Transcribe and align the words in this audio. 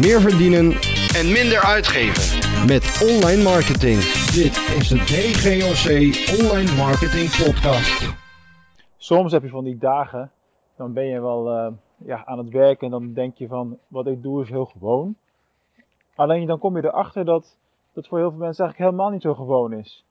meer 0.00 0.20
verdienen 0.20 0.66
en 1.18 1.26
minder 1.38 1.60
uitgeven. 1.76 2.24
met 2.66 2.84
online 3.10 3.42
marketing. 3.42 3.98
Dit 4.40 4.54
is 4.78 4.88
de 4.88 5.00
DGOC 5.10 5.86
Online 6.40 6.72
Marketing 6.84 7.28
Podcast. 7.42 8.14
soms 8.96 9.32
heb 9.32 9.42
je 9.42 9.48
van 9.48 9.64
die 9.64 9.78
dagen, 9.78 10.30
dan 10.76 10.92
ben 10.92 11.06
je 11.06 11.20
wel 11.20 11.50
eh, 11.50 11.72
ja, 11.96 12.24
aan 12.24 12.38
het 12.38 12.48
werken 12.48 12.84
en 12.84 12.90
dan 12.90 13.12
denk 13.12 13.36
je 13.36 13.46
van 13.46 13.78
wat 13.88 14.06
ik 14.06 14.22
doe 14.22 14.42
is 14.42 14.48
heel 14.48 14.64
gewoon. 14.64 15.14
Alleen 16.14 16.46
dan 16.46 16.58
kom 16.58 16.76
je 16.76 16.84
erachter 16.84 17.24
dat 17.24 17.56
dat 17.92 18.06
voor 18.06 18.18
heel 18.18 18.30
veel 18.30 18.38
mensen 18.38 18.64
eigenlijk 18.64 18.90
helemaal 18.90 19.12
niet 19.12 19.22
zo 19.22 19.34
gewoon 19.34 19.72
is. 19.72 20.04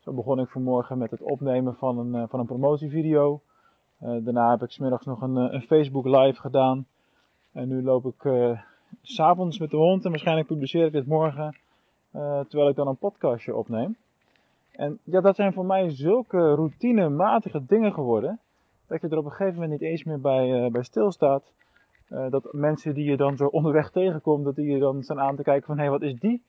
Zo 0.00 0.12
begon 0.12 0.40
ik 0.40 0.48
vanmorgen 0.48 0.98
met 0.98 1.10
het 1.10 1.22
opnemen 1.22 1.74
van 1.74 1.98
een, 1.98 2.14
eh, 2.14 2.28
van 2.28 2.40
een 2.40 2.46
promotievideo. 2.46 3.40
Eh, 3.98 4.08
daarna 4.20 4.50
heb 4.50 4.62
ik 4.62 4.70
smiddags 4.70 5.04
nog 5.04 5.22
een, 5.22 5.36
een 5.36 5.62
Facebook 5.62 6.04
live 6.04 6.40
gedaan. 6.40 6.86
En 7.52 7.68
nu 7.68 7.82
loop 7.82 8.04
ik 8.04 8.24
eh, 8.24 8.60
s'avonds 9.02 9.58
met 9.58 9.70
de 9.70 9.76
hond 9.76 10.04
en 10.04 10.10
waarschijnlijk 10.10 10.46
publiceer 10.46 10.86
ik 10.86 10.92
dit 10.92 11.06
morgen. 11.06 11.56
eh, 12.10 12.40
terwijl 12.40 12.68
ik 12.68 12.76
dan 12.76 12.88
een 12.88 12.96
podcastje 12.96 13.56
opneem. 13.56 13.96
En 14.72 14.98
ja, 15.04 15.20
dat 15.20 15.36
zijn 15.36 15.52
voor 15.52 15.64
mij 15.64 15.90
zulke 15.90 16.54
routinematige 16.54 17.64
dingen 17.66 17.92
geworden. 17.92 18.38
Dat 18.86 19.00
je 19.00 19.08
er 19.08 19.18
op 19.18 19.24
een 19.24 19.30
gegeven 19.30 19.54
moment 19.54 19.70
niet 19.70 19.90
eens 19.90 20.04
meer 20.04 20.20
bij, 20.20 20.64
eh, 20.64 20.70
bij 20.70 20.82
stilstaat. 20.82 21.52
Eh, 22.08 22.30
dat 22.30 22.52
mensen 22.52 22.94
die 22.94 23.04
je 23.04 23.16
dan 23.16 23.36
zo 23.36 23.46
onderweg 23.46 23.90
tegenkomt, 23.90 24.44
dat 24.44 24.54
die 24.54 24.70
je 24.70 24.78
dan 24.78 25.02
staan 25.02 25.20
aan 25.20 25.36
te 25.36 25.42
kijken 25.42 25.66
van 25.66 25.76
hé, 25.76 25.82
hey, 25.82 25.90
wat 25.90 26.02
is 26.02 26.18
die 26.18 26.42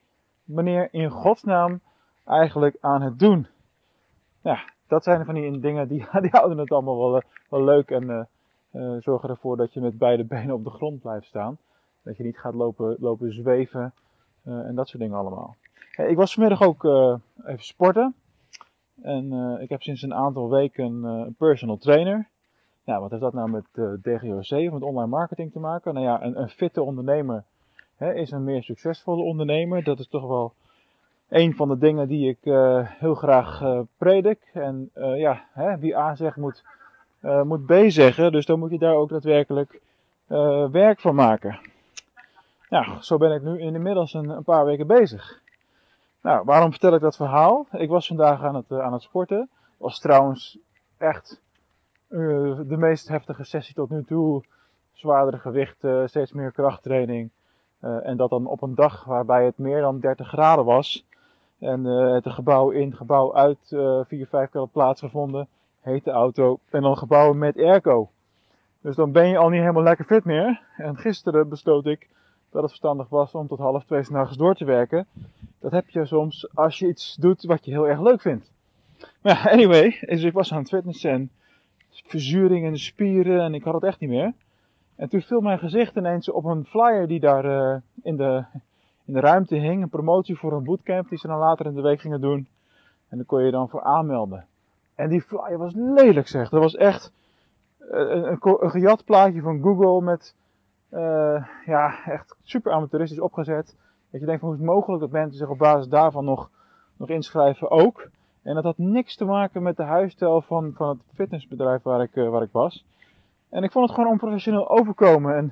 meneer 0.44 0.88
in 0.92 1.10
godsnaam 1.10 1.80
eigenlijk 2.26 2.78
aan 2.80 3.02
het 3.02 3.20
doen? 3.20 3.48
Ja, 4.42 4.60
dat 4.88 5.04
zijn 5.04 5.26
van 5.26 5.34
die 5.34 5.60
dingen 5.60 5.88
die, 5.88 6.08
die 6.22 6.32
houden 6.32 6.58
het 6.58 6.72
allemaal 6.72 7.12
wel, 7.12 7.22
wel 7.50 7.64
leuk 7.64 7.90
en 7.90 8.28
eh, 8.72 8.96
zorgen 9.00 9.30
ervoor 9.30 9.58
dat 9.58 9.74
je 9.74 9.82
met 9.82 9.98
beide 9.98 10.24
benen 10.24 10.56
op 10.56 10.64
de 10.64 10.70
grond 10.70 11.02
blijft 11.02 11.28
staan. 11.28 11.58
Dat 12.08 12.18
je 12.18 12.24
niet 12.24 12.40
gaat 12.40 12.54
lopen, 12.54 12.96
lopen 13.00 13.34
zweven 13.34 13.94
eh, 14.44 14.68
en 14.68 14.76
dat 14.76 14.88
soort 14.88 15.02
dingen 15.02 15.18
allemaal. 15.18 15.56
Ik 15.96 16.16
was 16.16 16.34
vanmiddag 16.34 16.62
ook 16.62 16.86
eh, 16.86 17.16
even 17.46 17.64
sporten. 17.64 18.16
En 19.02 19.34
eh, 19.34 19.62
ik 19.62 19.70
heb 19.70 19.82
sinds 19.82 20.02
een 20.02 20.14
aantal 20.14 20.50
weken 20.50 21.04
een 21.04 21.36
personal 21.38 21.78
trainer. 21.78 22.28
Ja, 22.84 23.00
wat 23.00 23.10
heeft 23.10 23.22
dat 23.22 23.34
nou 23.34 23.50
met 23.50 23.66
DGOC 24.02 24.52
of 24.52 24.74
met 24.74 24.82
online 24.82 25.08
marketing 25.08 25.52
te 25.52 25.60
maken? 25.60 25.94
Nou 25.94 26.06
ja, 26.06 26.24
een, 26.24 26.42
een 26.42 26.50
fitte 26.50 26.82
ondernemer 26.82 27.44
hè, 27.96 28.14
is 28.14 28.32
een 28.32 28.44
meer 28.44 28.64
succesvolle 28.64 29.24
ondernemer. 29.24 29.84
Dat 29.84 30.00
is 30.00 30.08
toch 30.08 30.28
wel 30.28 30.54
een 31.30 31.56
van 31.56 31.68
de 31.68 31.78
dingen 31.78 32.08
die 32.08 32.30
ik 32.30 32.38
heel 33.00 33.16
graag 33.16 33.84
predik. 33.98 34.50
En 34.54 34.90
ja, 34.94 35.46
hè, 35.52 35.78
wie 35.78 35.98
A 35.98 36.16
zegt 36.16 36.38
moet, 36.38 36.64
moet 37.44 37.66
B 37.66 37.74
zeggen. 37.88 38.32
Dus 38.32 38.46
dan 38.46 38.60
moet 38.60 38.72
je 38.72 38.78
daar 38.78 38.96
ook 38.96 39.10
daadwerkelijk 39.10 39.82
werk 40.72 41.00
van 41.00 41.16
maken. 41.16 41.60
Nou, 42.70 43.02
zo 43.02 43.18
ben 43.18 43.32
ik 43.32 43.42
nu 43.42 43.60
inmiddels 43.60 44.14
een, 44.14 44.30
een 44.30 44.44
paar 44.44 44.66
weken 44.66 44.88
bezig. 44.88 45.42
Nou, 46.22 46.46
waarom 46.46 46.72
vertel 46.72 46.94
ik 46.94 47.02
dat 47.02 47.16
verhaal? 47.16 47.68
Ik 47.72 47.90
was 47.90 48.08
vandaag 48.08 48.44
aan 48.44 48.56
het, 48.56 48.72
eh, 48.72 48.80
aan 48.80 48.94
het 48.94 49.02
sporten. 49.02 49.50
Was 49.78 50.00
trouwens 50.00 50.58
echt 50.98 51.42
eh, 52.08 52.20
de 52.66 52.78
meest 52.78 53.08
heftige 53.08 53.44
sessie 53.44 53.76
tot 53.76 53.90
nu 53.90 54.04
toe. 54.04 54.44
Zwaardere 54.94 55.38
gewichten, 55.38 56.10
steeds 56.10 56.32
meer 56.32 56.52
krachttraining. 56.52 57.30
Eh, 57.80 58.08
en 58.08 58.18
dat 58.18 58.30
dan 58.30 58.46
op 58.46 58.62
een 58.62 58.76
dag 58.76 59.04
waarbij 59.04 59.46
het 59.46 59.58
meer 59.58 59.82
dan 59.82 60.00
30 60.00 60.28
graden 60.28 60.66
was. 60.66 61.06
En 61.60 61.84
het 61.84 62.30
gebouw 62.30 62.70
in, 62.70 62.96
gebouw 62.96 63.36
uit, 63.36 63.58
vier, 64.08 64.28
vijf 64.28 64.50
keer 64.50 64.62
had 64.62 64.72
plaatsgevonden. 64.72 65.48
Hete 65.82 66.12
auto. 66.12 66.60
En 66.70 66.82
dan 66.82 66.98
gebouwen 66.98 67.38
met 67.38 67.58
airco. 67.58 68.10
Dus 68.82 68.96
dan 68.96 69.12
ben 69.12 69.28
je 69.28 69.38
al 69.38 69.50
niet 69.50 69.60
helemaal 69.60 69.84
lekker 69.84 70.06
fit 70.06 70.24
meer. 70.26 70.62
En 70.78 70.98
gisteren 70.98 71.50
besloot 71.50 71.86
ik 71.86 72.08
dat 72.52 72.62
het 72.62 72.72
verstandig 72.72 73.10
was 73.10 73.32
om 73.32 73.48
tot 73.48 73.60
half 73.60 73.84
twee 73.84 74.04
s'nachts 74.04 74.38
door 74.38 74.56
te 74.56 74.66
werken. 74.66 75.06
Dat 75.60 75.72
heb 75.72 75.90
je 75.90 76.06
soms 76.06 76.56
als 76.56 76.80
je 76.80 76.88
iets 76.88 77.16
doet 77.16 77.44
wat 77.44 77.66
je 77.66 77.72
heel 77.72 77.88
erg 77.88 78.02
leuk 78.02 78.22
vindt. 78.22 78.52
Maar 79.22 79.50
anyway, 79.52 79.98
dus 80.00 80.24
ik 80.24 80.34
was 80.34 80.52
aan 80.52 80.60
het 80.60 80.70
fitnessen 80.70 81.12
en 81.12 81.30
verzuring 81.90 82.66
in 82.66 82.78
spieren 82.78 83.42
en 83.42 83.54
ik 83.54 83.64
had 83.64 83.74
het 83.74 83.84
echt 83.84 84.00
niet 84.00 84.10
meer. 84.10 84.34
En 84.96 85.10
toen 85.10 85.22
viel 85.22 85.42
mijn 85.42 85.60
gezicht 85.60 85.96
ineens 85.96 86.32
op 86.32 86.46
een 86.46 86.66
flyer 86.66 87.08
die 87.08 87.20
daar 87.20 87.46
eh, 87.46 87.82
in, 88.04 88.18
de, 88.18 88.44
in 89.06 89.14
de 89.14 89.20
ruimte 89.20 89.56
hing. 89.56 89.82
Een 89.82 89.90
promotie 89.90 90.38
voor 90.38 90.54
een 90.54 90.64
bootcamp 90.64 91.10
die 91.10 91.18
ze 91.18 91.28
dan 91.28 91.38
later 91.38 91.66
in 91.66 91.74
de 91.74 91.82
week 91.82 92.02
gingen 92.02 92.22
doen. 92.22 92.48
En 93.10 93.18
daar 93.18 93.26
kon 93.26 93.44
je 93.44 93.52
dan 93.52 93.70
voor 93.70 93.84
aanmelden. 93.84 94.46
En 94.96 95.10
die 95.10 95.22
flyer 95.22 95.58
was 95.58 95.74
lelijk 95.76 96.28
zeg. 96.28 96.50
Dat 96.50 96.62
was 96.62 96.76
echt 96.76 97.12
eh, 97.80 98.00
een, 98.00 98.38
een, 98.42 98.70
gejat 98.72 99.06
plaatje 99.06 99.42
van 99.42 99.62
Google 99.62 100.02
met 100.02 100.36
ja, 101.66 102.04
echt 102.06 102.36
super 102.44 102.72
amateuristisch 102.72 103.20
opgezet. 103.20 103.76
Dat 104.12 104.20
je 104.20 104.26
denkt 104.26 104.42
van 104.42 104.50
hoe 104.50 104.58
is 104.58 104.64
het 104.64 104.74
mogelijk 104.74 105.02
dat 105.02 105.12
mensen 105.12 105.38
zich 105.38 105.50
op 105.50 105.58
basis 105.58 105.88
daarvan 105.88 106.26
nog, 106.26 106.50
nog 106.98 107.10
inschrijven 107.10 107.72
ook. 107.72 108.10
En 108.48 108.56
dat 108.56 108.64
had 108.64 108.78
niks 108.78 109.16
te 109.16 109.26
maken 109.26 109.64
met 109.64 109.78
de 109.78 109.84
huisstijl 109.84 110.42
van, 110.42 110.74
van 110.76 110.88
het 110.88 110.98
fitnessbedrijf 111.14 111.84
waar 111.84 112.02
ik, 112.02 112.16
eh, 112.16 112.30
waar 112.30 112.42
ik 112.42 112.52
was. 112.52 112.86
En 113.50 113.64
ik 113.64 113.72
vond 113.72 113.86
het 113.86 113.96
gewoon 113.96 114.12
onprofessioneel 114.12 114.70
overkomen. 114.70 115.36
En 115.36 115.52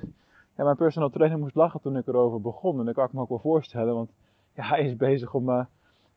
ja, 0.56 0.64
mijn 0.64 0.76
personal 0.76 1.10
trainer 1.10 1.38
moest 1.38 1.54
lachen 1.54 1.80
toen 1.80 1.96
ik 1.96 2.06
erover 2.06 2.40
begon. 2.40 2.78
En 2.78 2.84
dat 2.84 2.94
kan 2.94 3.04
ik 3.04 3.12
me 3.12 3.20
ook 3.20 3.28
wel 3.28 3.38
voorstellen. 3.38 3.94
Want 3.94 4.10
ja, 4.54 4.64
hij 4.64 4.84
is 4.84 4.96
bezig 4.96 5.34
om 5.34 5.50
eh, 5.50 5.64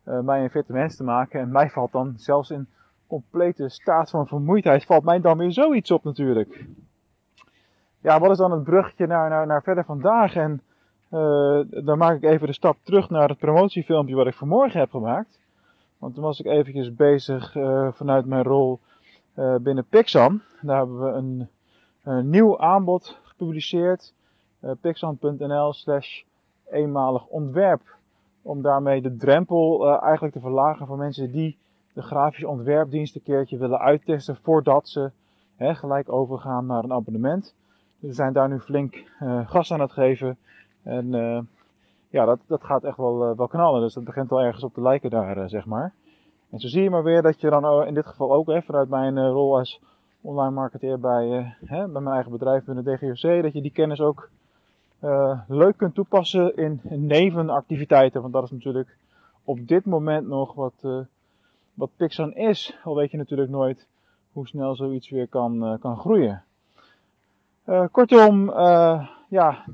eh, 0.02 0.20
mij 0.20 0.42
een 0.42 0.50
fitte 0.50 0.72
mens 0.72 0.96
te 0.96 1.04
maken. 1.04 1.40
En 1.40 1.52
mij 1.52 1.70
valt 1.70 1.92
dan 1.92 2.14
zelfs 2.16 2.50
in 2.50 2.68
complete 3.06 3.68
staat 3.68 4.10
van 4.10 4.26
vermoeidheid. 4.26 4.84
Valt 4.84 5.04
mij 5.04 5.20
dan 5.20 5.38
weer 5.38 5.52
zoiets 5.52 5.90
op 5.90 6.04
natuurlijk. 6.04 6.66
Ja, 8.02 8.20
wat 8.20 8.30
is 8.30 8.36
dan 8.36 8.52
het 8.52 8.62
bruggetje 8.62 9.06
naar, 9.06 9.30
naar, 9.30 9.46
naar 9.46 9.62
verder 9.62 9.84
vandaag? 9.84 10.34
En 10.34 10.62
eh, 11.08 11.60
dan 11.84 11.98
maak 11.98 12.16
ik 12.16 12.22
even 12.22 12.46
de 12.46 12.52
stap 12.52 12.76
terug 12.82 13.10
naar 13.10 13.28
het 13.28 13.38
promotiefilmpje 13.38 14.14
wat 14.14 14.26
ik 14.26 14.34
vanmorgen 14.34 14.80
heb 14.80 14.90
gemaakt. 14.90 15.38
Want 15.98 16.14
toen 16.14 16.24
was 16.24 16.40
ik 16.40 16.46
eventjes 16.46 16.94
bezig 16.94 17.56
eh, 17.56 17.88
vanuit 17.92 18.26
mijn 18.26 18.42
rol 18.42 18.78
eh, 19.34 19.54
binnen 19.56 19.84
Pixam. 19.88 20.42
Daar 20.60 20.76
hebben 20.76 21.00
we 21.00 21.10
een, 21.10 21.48
een 22.02 22.30
nieuw 22.30 22.58
aanbod 22.58 23.18
gepubliceerd. 23.22 24.12
pixam.nl 24.80 25.72
slash 25.72 26.22
eenmalig 26.70 27.26
ontwerp. 27.26 27.82
Om 28.42 28.62
daarmee 28.62 29.02
de 29.02 29.16
drempel 29.16 29.88
eigenlijk 30.00 30.34
te 30.34 30.40
verlagen 30.40 30.86
voor 30.86 30.98
mensen 30.98 31.32
die 31.32 31.58
de 31.92 32.02
grafische 32.02 32.48
ontwerpdienst 32.48 33.14
een 33.14 33.22
keertje 33.22 33.56
willen 33.56 33.78
uittesten 33.78 34.36
voordat 34.42 34.88
ze 34.88 35.10
hè, 35.56 35.74
gelijk 35.74 36.12
overgaan 36.12 36.66
naar 36.66 36.84
een 36.84 36.92
abonnement. 36.92 37.54
We 38.00 38.12
zijn 38.12 38.32
daar 38.32 38.48
nu 38.48 38.58
flink 38.58 38.94
eh, 39.18 39.48
gas 39.48 39.72
aan 39.72 39.80
het 39.80 39.92
geven. 39.92 40.38
En 40.82 41.14
eh, 41.14 41.40
ja, 42.10 42.24
dat, 42.24 42.38
dat 42.46 42.64
gaat 42.64 42.84
echt 42.84 42.96
wel, 42.96 43.24
eh, 43.24 43.36
wel 43.36 43.48
knallen. 43.48 43.80
Dus 43.80 43.94
dat 43.94 44.04
begint 44.04 44.32
al 44.32 44.40
ergens 44.40 44.64
op 44.64 44.74
te 44.74 44.82
lijken 44.82 45.10
daar, 45.10 45.48
zeg 45.48 45.66
maar. 45.66 45.92
En 46.50 46.58
zo 46.58 46.68
zie 46.68 46.82
je 46.82 46.90
maar 46.90 47.02
weer 47.02 47.22
dat 47.22 47.40
je 47.40 47.50
dan 47.50 47.64
eh, 47.64 47.86
in 47.86 47.94
dit 47.94 48.06
geval 48.06 48.32
ook, 48.32 48.46
hè, 48.46 48.62
vanuit 48.62 48.88
mijn 48.88 49.28
rol 49.28 49.56
als 49.56 49.80
online 50.20 50.54
marketeer 50.54 51.00
bij, 51.00 51.56
hè, 51.64 51.88
bij 51.88 52.02
mijn 52.02 52.14
eigen 52.14 52.32
bedrijf 52.32 52.64
binnen 52.64 52.84
DGOC, 52.84 53.42
dat 53.42 53.52
je 53.52 53.62
die 53.62 53.72
kennis 53.72 54.00
ook 54.00 54.30
leuk 55.46 55.76
kunt 55.76 55.94
toepassen 55.94 56.56
in, 56.56 56.80
nevenactiviteiten. 56.82 58.20
Want 58.20 58.32
dat 58.32 58.42
is 58.42 58.50
natuurlijk 58.50 58.96
op 59.44 59.68
dit 59.68 59.84
moment 59.84 60.26
nog 60.26 60.54
wat, 60.54 60.74
eh, 60.80 60.98
wat 61.74 61.90
Pixan 61.96 62.34
is. 62.34 62.78
Al 62.84 62.94
weet 62.94 63.10
je 63.10 63.16
natuurlijk 63.16 63.50
nooit 63.50 63.86
hoe 64.32 64.46
snel 64.46 64.74
zoiets 64.74 65.10
weer 65.10 65.28
kan, 65.28 65.78
kan 65.80 65.96
groeien. 65.96 66.42
Eh, 67.64 67.84
kortom, 67.90 68.50
eh, 68.50 69.08
ja, 69.28 69.64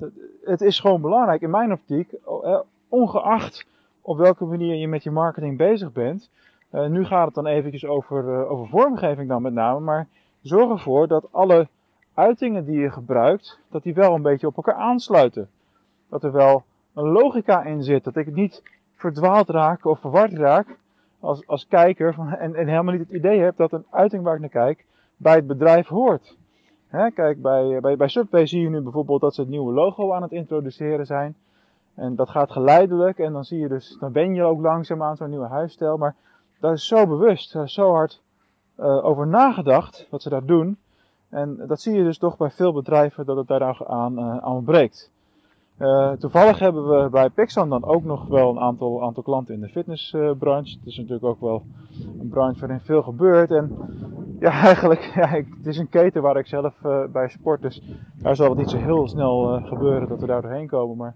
het 0.44 0.60
is 0.60 0.80
gewoon 0.80 1.00
belangrijk 1.00 1.40
in 1.40 1.50
mijn 1.50 1.72
optiek, 1.72 2.12
eh, 2.12 2.60
ongeacht 2.88 3.66
op 4.02 4.16
welke 4.16 4.44
manier 4.44 4.74
je 4.74 4.88
met 4.88 5.02
je 5.02 5.10
marketing 5.10 5.56
bezig 5.56 5.92
bent. 5.92 6.30
Nu 6.70 7.04
gaat 7.04 7.26
het 7.26 7.34
dan 7.34 7.46
eventjes 7.46 7.86
over, 7.86 8.48
over 8.48 8.68
vormgeving 8.68 9.28
dan 9.28 9.42
met 9.42 9.52
name, 9.52 9.80
maar 9.80 10.08
zorg 10.42 10.70
ervoor 10.70 11.08
dat 11.08 11.32
alle 11.32 11.68
uitingen 12.14 12.64
die 12.64 12.78
je 12.78 12.90
gebruikt, 12.90 13.58
dat 13.70 13.82
die 13.82 13.94
wel 13.94 14.14
een 14.14 14.22
beetje 14.22 14.46
op 14.46 14.56
elkaar 14.56 14.74
aansluiten. 14.74 15.48
Dat 16.08 16.24
er 16.24 16.32
wel 16.32 16.64
een 16.94 17.08
logica 17.08 17.62
in 17.62 17.82
zit, 17.82 18.04
dat 18.04 18.16
ik 18.16 18.34
niet 18.34 18.62
verdwaald 18.94 19.48
raak 19.48 19.84
of 19.84 20.00
verward 20.00 20.32
raak 20.32 20.78
als, 21.20 21.46
als 21.46 21.66
kijker 21.68 22.14
van, 22.14 22.32
en, 22.32 22.54
en 22.54 22.66
helemaal 22.66 22.94
niet 22.94 23.08
het 23.08 23.16
idee 23.16 23.40
heb 23.40 23.56
dat 23.56 23.72
een 23.72 23.86
uiting 23.90 24.22
waar 24.22 24.34
ik 24.34 24.40
naar 24.40 24.48
kijk 24.48 24.84
bij 25.16 25.34
het 25.34 25.46
bedrijf 25.46 25.88
hoort. 25.88 26.36
Hè, 26.88 27.10
kijk, 27.10 27.42
bij, 27.42 27.80
bij, 27.80 27.96
bij 27.96 28.08
Subway 28.08 28.46
zie 28.46 28.60
je 28.60 28.68
nu 28.68 28.80
bijvoorbeeld 28.80 29.20
dat 29.20 29.34
ze 29.34 29.40
het 29.40 29.50
nieuwe 29.50 29.72
logo 29.72 30.12
aan 30.12 30.22
het 30.22 30.32
introduceren 30.32 31.06
zijn. 31.06 31.36
En 31.94 32.14
dat 32.14 32.30
gaat 32.30 32.50
geleidelijk 32.50 33.18
en 33.18 33.32
dan 33.32 33.44
zie 33.44 33.58
je 33.58 33.68
dus, 33.68 33.96
dan 34.00 34.12
ben 34.12 34.34
je 34.34 34.42
ook 34.42 34.60
langzaam 34.60 35.02
aan 35.02 35.16
zo'n 35.16 35.30
nieuwe 35.30 35.46
huisstijl. 35.46 35.96
Maar 35.96 36.14
daar 36.60 36.72
is 36.72 36.86
zo 36.86 37.06
bewust, 37.06 37.54
is 37.54 37.72
zo 37.72 37.92
hard 37.92 38.20
eh, 38.74 39.04
over 39.04 39.26
nagedacht 39.26 40.06
wat 40.10 40.22
ze 40.22 40.28
daar 40.28 40.44
doen. 40.44 40.76
En 41.28 41.64
dat 41.66 41.80
zie 41.80 41.94
je 41.94 42.02
dus 42.02 42.18
toch 42.18 42.36
bij 42.36 42.50
veel 42.50 42.72
bedrijven 42.72 43.26
dat 43.26 43.36
het 43.36 43.46
daar 43.46 43.86
aan, 43.86 44.18
eh, 44.18 44.36
aan 44.36 44.52
ontbreekt. 44.52 45.10
Eh, 45.76 46.12
toevallig 46.12 46.58
hebben 46.58 46.88
we 46.88 47.10
bij 47.10 47.30
Pixan 47.30 47.68
dan 47.68 47.84
ook 47.84 48.04
nog 48.04 48.26
wel 48.26 48.50
een 48.50 48.60
aantal, 48.60 49.02
aantal 49.02 49.22
klanten 49.22 49.54
in 49.54 49.60
de 49.60 49.68
fitnessbranche. 49.68 50.76
het 50.78 50.86
is 50.86 50.96
natuurlijk 50.96 51.24
ook 51.24 51.40
wel 51.40 51.62
een 52.20 52.28
branche 52.28 52.60
waarin 52.60 52.80
veel 52.80 53.02
gebeurt. 53.02 53.50
En 53.50 53.76
ja, 54.40 54.62
eigenlijk, 54.70 55.12
ja, 55.14 55.28
het 55.28 55.66
is 55.66 55.78
een 55.78 55.88
keten 55.88 56.22
waar 56.22 56.36
ik 56.36 56.46
zelf 56.46 56.74
eh, 56.82 57.04
bij 57.04 57.28
sport. 57.28 57.62
Dus 57.62 57.82
daar 58.14 58.36
zal 58.36 58.48
het 58.48 58.58
niet 58.58 58.70
zo 58.70 58.76
heel 58.76 59.08
snel 59.08 59.54
eh, 59.54 59.66
gebeuren 59.66 60.08
dat 60.08 60.20
we 60.20 60.26
daar 60.26 60.42
doorheen 60.42 60.66
komen. 60.66 60.96
Maar 60.96 61.14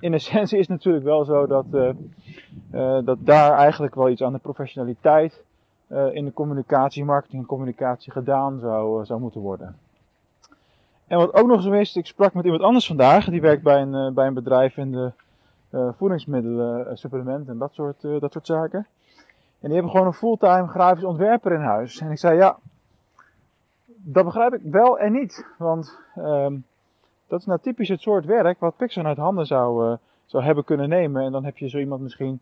in 0.00 0.14
essentie 0.14 0.58
is 0.58 0.68
het 0.68 0.76
natuurlijk 0.76 1.04
wel 1.04 1.24
zo 1.24 1.46
dat, 1.46 1.66
dat 3.04 3.18
daar 3.20 3.52
eigenlijk 3.52 3.94
wel 3.94 4.08
iets 4.08 4.22
aan 4.22 4.32
de 4.32 4.38
professionaliteit 4.38 5.42
in 6.12 6.24
de 6.24 6.32
communicatie, 6.32 7.04
marketing 7.04 7.42
en 7.42 7.48
communicatie 7.48 8.12
gedaan 8.12 8.58
zou, 8.60 9.04
zou 9.04 9.20
moeten 9.20 9.40
worden. 9.40 9.76
En 11.06 11.18
wat 11.18 11.34
ook 11.34 11.46
nog 11.46 11.62
zo 11.62 11.72
is, 11.72 11.96
ik 11.96 12.06
sprak 12.06 12.34
met 12.34 12.44
iemand 12.44 12.62
anders 12.62 12.86
vandaag, 12.86 13.24
die 13.24 13.40
werkt 13.40 13.62
bij 13.62 13.82
een, 13.82 14.14
bij 14.14 14.26
een 14.26 14.34
bedrijf 14.34 14.76
in 14.76 14.92
de 14.92 15.12
voedingsmiddelen, 15.96 16.98
supplementen 16.98 17.52
en 17.52 17.58
dat 17.58 17.74
soort, 17.74 18.00
dat 18.00 18.32
soort 18.32 18.46
zaken. 18.46 18.86
En 19.64 19.70
die 19.70 19.78
hebben 19.78 19.92
gewoon 19.92 20.06
een 20.06 20.18
fulltime 20.18 20.68
grafisch 20.68 21.04
ontwerper 21.04 21.52
in 21.52 21.60
huis. 21.60 22.00
En 22.00 22.10
ik 22.10 22.18
zei, 22.18 22.36
ja, 22.36 22.56
dat 23.86 24.24
begrijp 24.24 24.54
ik 24.54 24.60
wel 24.62 24.98
en 24.98 25.12
niet. 25.12 25.46
Want 25.58 25.98
um, 26.16 26.64
dat 27.26 27.40
is 27.40 27.46
nou 27.46 27.60
typisch 27.60 27.88
het 27.88 28.00
soort 28.00 28.24
werk 28.24 28.60
wat 28.60 28.76
Pixar 28.76 29.04
uit 29.04 29.16
handen 29.16 29.46
zou, 29.46 29.90
uh, 29.90 29.96
zou 30.24 30.44
hebben 30.44 30.64
kunnen 30.64 30.88
nemen. 30.88 31.22
En 31.22 31.32
dan 31.32 31.44
heb 31.44 31.58
je 31.58 31.68
zo 31.68 31.78
iemand 31.78 32.00
misschien 32.00 32.40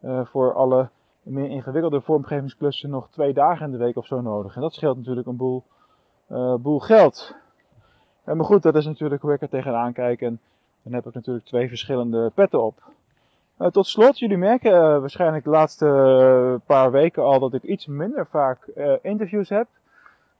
uh, 0.00 0.24
voor 0.24 0.54
alle 0.54 0.88
meer 1.22 1.50
ingewikkelde 1.50 2.00
vormgevingsklussen 2.00 2.90
nog 2.90 3.08
twee 3.10 3.32
dagen 3.32 3.66
in 3.66 3.72
de 3.72 3.84
week 3.84 3.96
of 3.96 4.06
zo 4.06 4.20
nodig. 4.20 4.54
En 4.54 4.60
dat 4.60 4.74
scheelt 4.74 4.96
natuurlijk 4.96 5.26
een 5.26 5.36
boel, 5.36 5.62
uh, 6.28 6.54
boel 6.54 6.78
geld. 6.78 7.34
En 8.24 8.36
maar 8.36 8.46
goed, 8.46 8.62
dat 8.62 8.74
is 8.74 8.86
natuurlijk 8.86 9.22
hoe 9.22 9.32
ik 9.32 9.42
er 9.42 9.48
tegenaan 9.48 9.92
kijk. 9.92 10.20
En 10.20 10.40
dan 10.82 10.92
heb 10.92 11.06
ik 11.06 11.14
natuurlijk 11.14 11.46
twee 11.46 11.68
verschillende 11.68 12.30
petten 12.34 12.62
op. 12.62 12.82
Uh, 13.60 13.68
tot 13.68 13.86
slot, 13.86 14.18
jullie 14.18 14.36
merken 14.36 14.72
uh, 14.72 14.78
waarschijnlijk 14.78 15.44
de 15.44 15.50
laatste 15.50 15.86
uh, 15.86 16.66
paar 16.66 16.90
weken 16.90 17.22
al 17.22 17.38
dat 17.38 17.54
ik 17.54 17.62
iets 17.62 17.86
minder 17.86 18.26
vaak 18.26 18.66
interviews 19.02 19.48
heb. 19.48 19.66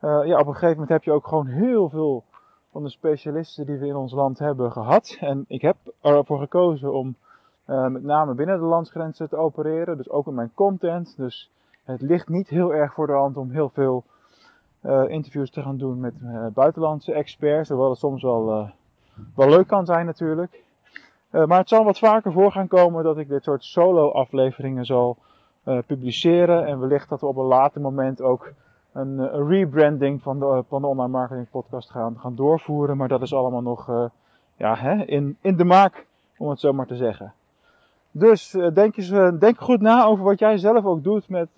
ja, 0.00 0.38
op 0.38 0.46
een 0.46 0.52
gegeven 0.52 0.70
moment 0.70 0.88
heb 0.88 1.02
je 1.02 1.12
ook 1.12 1.26
gewoon 1.26 1.46
heel 1.46 1.88
veel 1.88 2.24
van 2.72 2.82
de 2.82 2.88
specialisten 2.88 3.66
die 3.66 3.78
we 3.78 3.86
in 3.86 3.96
ons 3.96 4.12
land 4.12 4.38
hebben 4.38 4.72
gehad. 4.72 5.16
En 5.20 5.44
ik 5.48 5.62
heb 5.62 5.76
ervoor 6.00 6.38
gekozen 6.38 6.92
om 6.92 7.16
met 7.64 8.02
name 8.02 8.34
binnen 8.34 8.58
de 8.58 8.64
landsgrenzen 8.64 9.28
te 9.28 9.36
opereren. 9.36 9.96
Dus 9.96 10.10
ook 10.10 10.26
in 10.26 10.34
mijn 10.34 10.52
content. 10.54 11.16
Dus 11.16 11.50
het 11.84 12.00
ligt 12.00 12.28
niet 12.28 12.48
heel 12.48 12.74
erg 12.74 12.94
voor 12.94 13.06
de 13.06 13.12
hand 13.12 13.36
om 13.36 13.50
heel 13.50 13.68
veel 13.68 14.04
interviews 15.08 15.50
te 15.50 15.62
gaan 15.62 15.76
doen 15.76 16.00
met 16.00 16.14
buitenlandse 16.54 17.12
experts. 17.12 17.68
Hoewel 17.68 17.90
het 17.90 17.98
soms 17.98 18.22
wel, 18.22 18.70
wel 19.34 19.48
leuk 19.48 19.66
kan 19.66 19.86
zijn 19.86 20.06
natuurlijk. 20.06 20.62
Uh, 21.32 21.44
maar 21.44 21.58
het 21.58 21.68
zal 21.68 21.84
wat 21.84 21.98
vaker 21.98 22.32
voor 22.32 22.52
gaan 22.52 22.68
komen 22.68 23.04
dat 23.04 23.18
ik 23.18 23.28
dit 23.28 23.44
soort 23.44 23.64
solo-afleveringen 23.64 24.84
zal 24.84 25.16
uh, 25.64 25.78
publiceren. 25.86 26.66
En 26.66 26.80
wellicht 26.80 27.08
dat 27.08 27.20
we 27.20 27.26
op 27.26 27.36
een 27.36 27.44
later 27.44 27.80
moment 27.80 28.22
ook 28.22 28.52
een, 28.92 29.18
uh, 29.18 29.32
een 29.32 29.48
rebranding 29.48 30.22
van 30.22 30.38
de, 30.38 30.64
van 30.68 30.80
de 30.80 30.86
Online 30.86 31.10
Marketing 31.10 31.50
Podcast 31.50 31.90
gaan, 31.90 32.18
gaan 32.18 32.34
doorvoeren. 32.34 32.96
Maar 32.96 33.08
dat 33.08 33.22
is 33.22 33.34
allemaal 33.34 33.62
nog 33.62 34.10
ja, 34.56 34.74
hè, 34.76 35.04
in, 35.04 35.36
in 35.40 35.56
de 35.56 35.64
maak, 35.64 36.06
om 36.38 36.48
het 36.48 36.60
zo 36.60 36.72
maar 36.72 36.86
te 36.86 36.96
zeggen. 36.96 37.32
Dus 38.10 38.50
denk, 38.74 38.96
eens, 38.96 39.38
denk 39.38 39.60
goed 39.60 39.80
na 39.80 40.04
over 40.04 40.24
wat 40.24 40.38
jij 40.38 40.58
zelf 40.58 40.84
ook 40.84 41.02
doet 41.02 41.28
met, 41.28 41.48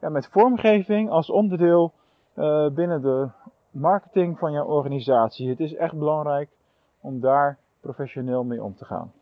ja, 0.00 0.08
met 0.08 0.28
vormgeving 0.28 1.10
als 1.10 1.30
onderdeel 1.30 1.92
binnen 2.72 3.02
de 3.02 3.28
marketing 3.70 4.38
van 4.38 4.52
jouw 4.52 4.66
organisatie. 4.66 5.48
Het 5.48 5.60
is 5.60 5.74
echt 5.74 5.98
belangrijk 5.98 6.48
om 7.00 7.20
daar 7.20 7.58
professioneel 7.86 8.44
mee 8.44 8.62
om 8.62 8.74
te 8.76 8.84
gaan. 8.84 9.12